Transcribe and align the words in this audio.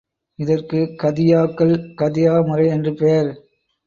இதற்கு 0.39 0.79
கதியாக்கள் 1.03 1.73
கதியா 1.97 2.33
முறை 2.45 2.65
என்று 2.67 2.93
பெயர். 2.93 3.29